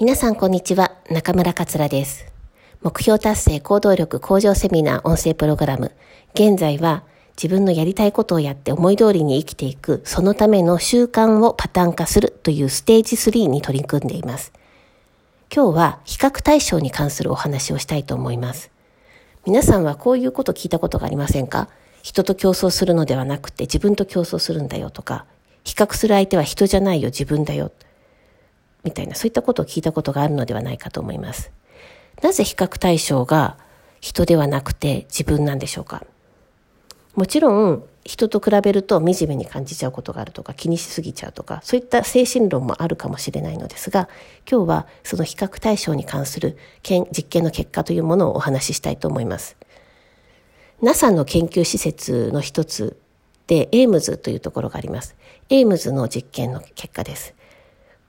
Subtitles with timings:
[0.00, 2.26] 皆さんこんにちは、中村桂です。
[2.82, 5.92] 目標達成行動力向上セミナー音声プログラム。
[6.34, 7.04] 現在は
[7.36, 14.52] 自分のやりたいことをやって思い通りに生きていく、そのための習慣をパターン化するというステージ3に取り組んでいます。
[15.54, 18.70] 今日は比較対象に関するお話をしたいと思います。
[19.46, 21.68] 皆さんはこういうこと聞いたことがありませんか？
[22.02, 25.26] 人と競争するのではなくて自分と競争するんだよとか、
[25.64, 27.70] 比較する相手は人じゃないよ、自分だよ。
[28.84, 31.50] みたいな、そういったことを聞いたことがあるのではないかと思います。
[32.22, 33.56] なぜ比較対象が
[34.00, 36.04] 人ではなくて自分なんでしょうか？
[37.14, 44.08] もちろん人と比べると惨めに感じちゃうことがあるとか気にしすぎちゃうとかそういった精神論もあるかもしれないのですが
[44.50, 49.56] 今日はその比較対象に関する実験の結果というものをお話ししたいと思います。
[50.80, 52.96] NASA の研究施設の一つ
[53.46, 55.14] でエイムズというところがあります。
[55.48, 57.34] エイムズの実験の結果です。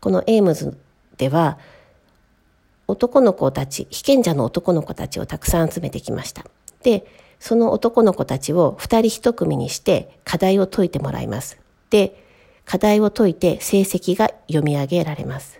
[0.00, 0.76] このエイムズ
[1.16, 1.58] では
[2.90, 6.44] 男の子たち、被験者の男の子たちをたくさん集めてきました。
[6.82, 7.06] で、
[7.38, 11.58] その男の子たちを二人一組にして課題を解いてもらいます。
[11.90, 12.20] で、
[12.64, 15.58] 課題を解いて成績が読み上げられます。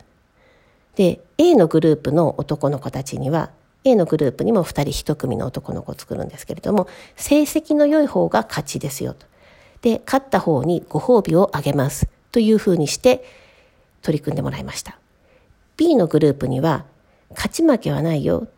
[0.97, 3.51] で、A のグループの男の子たちには、
[3.85, 9.27] A のグループにも二人一組の男の子を作るんですけれども、成績の良い方が勝ちですよと。
[9.83, 12.09] で、勝った方にご褒美をあげます。
[12.33, 13.25] というふうにして
[14.03, 14.99] 取り組んでもらいました。
[15.77, 16.85] B のグループには、
[17.31, 18.49] 勝ち負けはないよ。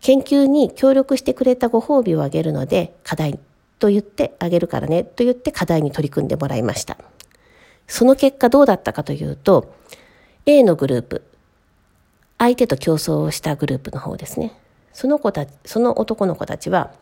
[0.00, 3.38] 研究に協力してくれたご褒美をあげるので、課題
[3.78, 6.98] と言ってあげるからね、と言って課題に取り組んでもらいました。
[7.86, 9.74] その結果どうだったかというと、
[10.46, 11.22] A のグループ、
[12.38, 14.52] 相手と競争をしたグループの方ですね。
[14.92, 16.92] その子たち、その男の子たちは、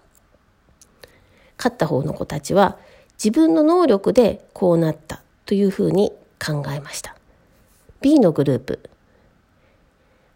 [1.58, 2.78] 勝った方の子たちは、
[3.18, 6.12] 自分の能力でこうなったというふうに
[6.44, 7.15] 考えました。
[8.00, 8.80] B のグループ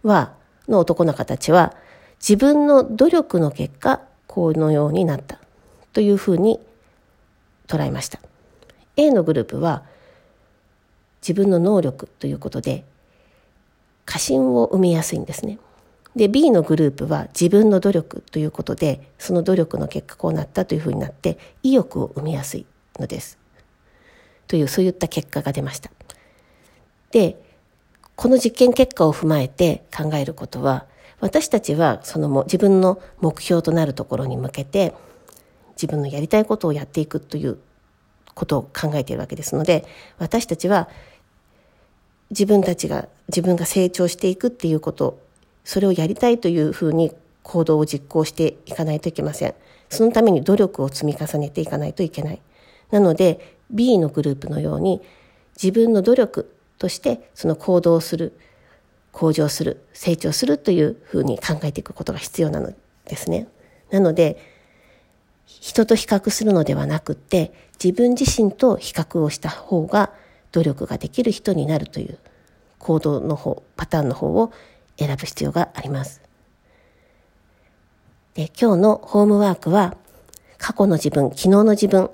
[0.03, 0.33] は、
[0.69, 1.75] の男の子たちは、
[2.20, 5.39] 自分の努力の結果、このようになった
[5.92, 6.61] というふうに
[7.66, 8.20] 捉えました。
[8.97, 9.82] A のグループは
[11.20, 12.84] 自分の能力ということで
[14.04, 15.59] 過信を生みやすいんですね。
[16.16, 22.66] で B のグループは自分の努力ということでその努力の結果こうなったというふうになって意欲を生みやすい
[22.99, 23.38] のです。
[24.47, 25.91] というそういった結果が出ました。
[27.10, 27.41] で
[28.20, 30.84] この実験結果を踏まえて考えることは
[31.20, 34.92] 私たちはそのも自分の目標となるところに向けて
[35.70, 37.56] 自分のやりたいことをやっていくという
[38.34, 39.86] ことを考えているわけですので
[40.19, 40.91] 私たちは
[42.28, 45.19] 自分たちが自分が成長していくっていうこと
[45.64, 49.54] それをやりたいというふうに行動を実行していかないといけません。
[49.88, 52.42] そのために努力を積み重ねていかないといけない。
[52.91, 55.00] なので B のグループのように
[55.56, 58.32] 自分の努力としてその行動する
[59.12, 62.72] 向上する、成長するというふうに考えていくことが必要なの
[63.06, 63.48] ですね。
[63.91, 64.38] なので、
[65.46, 67.52] 人と比較するのではなくって、
[67.82, 70.12] 自分自身と比較をした方が
[70.52, 72.19] 努力ができる人になるという
[72.78, 74.52] 行動の方、パターンの方を
[74.98, 76.22] 選ぶ必要があります。
[78.34, 79.96] で今日のホームワークは、
[80.58, 82.10] 過去の自分、昨日の自分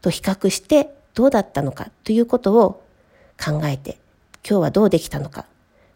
[0.00, 2.85] と比較してどうだったのかということを
[3.42, 3.98] 考えて、
[4.48, 5.46] 今日はどうできたのか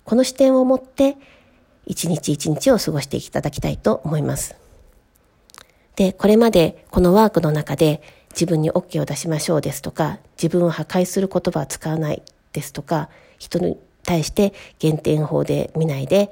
[0.04, 1.16] この視点を持って
[1.86, 4.56] 一日一日を過ごしていただきたいと思います。
[5.96, 13.08] で、これまでこのワークの中で自分に OK を出しましょうですとか、自分を破壊する言葉は使わないですとか、
[13.38, 16.30] 人に対して減点法で見ないで、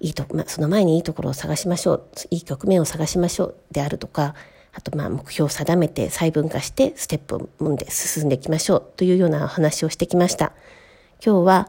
[0.00, 4.34] いいと、まあ、その前にいいところを探しましょう、いい局面を探しましょうであるとか、
[4.74, 10.52] あとまあ目標を定めて細分化してステップを踏んで進んでいきましょうというようなお話をしてきました。
[11.24, 11.68] 今日は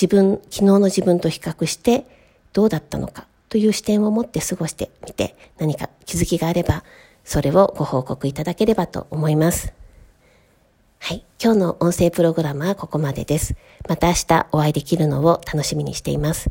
[0.00, 2.06] 自分、昨日の自分と比較して
[2.52, 6.84] どうだったのかという視点を持って過ごしてみて何か気づきがあれば
[7.24, 9.74] それをご報告いただければと思います。
[11.00, 11.24] はい。
[11.42, 13.54] 今日の音声プログラムはここまでです。
[13.88, 16.50] また明日お会いできるのを楽しみにしています。